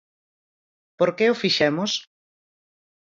[0.99, 1.91] ¿Por que o fixemos?